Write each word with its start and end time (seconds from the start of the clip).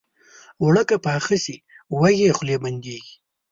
اوړه 0.61 0.83
که 0.89 0.95
پاخه 1.05 1.37
شي، 1.43 1.55
وږې 1.99 2.29
خولې 2.37 2.57
بندېږي 2.63 3.13